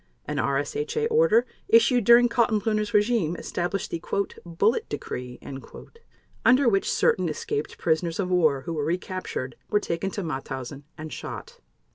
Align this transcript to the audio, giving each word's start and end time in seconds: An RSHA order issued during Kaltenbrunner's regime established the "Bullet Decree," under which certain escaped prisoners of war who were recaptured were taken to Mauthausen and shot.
An 0.25 0.37
RSHA 0.37 1.05
order 1.11 1.45
issued 1.69 2.05
during 2.05 2.27
Kaltenbrunner's 2.27 2.91
regime 2.91 3.35
established 3.35 3.91
the 3.91 4.01
"Bullet 4.43 4.89
Decree," 4.89 5.37
under 6.43 6.67
which 6.67 6.89
certain 6.91 7.29
escaped 7.29 7.77
prisoners 7.77 8.19
of 8.19 8.31
war 8.31 8.61
who 8.61 8.73
were 8.73 8.83
recaptured 8.83 9.55
were 9.69 9.79
taken 9.79 10.09
to 10.09 10.23
Mauthausen 10.23 10.85
and 10.97 11.13
shot. 11.13 11.59